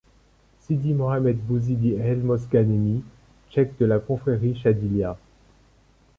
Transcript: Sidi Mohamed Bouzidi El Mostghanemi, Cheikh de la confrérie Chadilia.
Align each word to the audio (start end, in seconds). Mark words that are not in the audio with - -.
Sidi 0.61 0.95
Mohamed 0.95 1.37
Bouzidi 1.45 1.93
El 1.93 2.23
Mostghanemi, 2.23 3.03
Cheikh 3.51 3.77
de 3.77 3.85
la 3.85 3.99
confrérie 3.99 4.55
Chadilia. 4.59 5.15